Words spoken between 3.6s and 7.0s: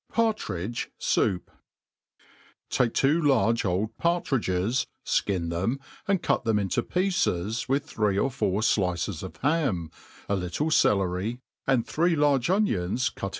old partridges, (kin them, and cut them into